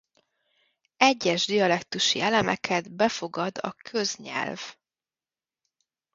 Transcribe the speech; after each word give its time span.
Egyes 0.97 1.45
dialektusi 1.47 2.21
elemeket 2.21 2.91
befogad 2.91 3.57
a 3.61 3.71
köznyelv. 3.73 4.59